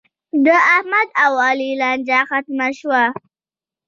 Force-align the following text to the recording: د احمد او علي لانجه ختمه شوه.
د 0.45 0.47
احمد 0.75 1.07
او 1.23 1.33
علي 1.47 1.69
لانجه 1.81 2.19
ختمه 2.29 2.67
شوه. 2.79 3.03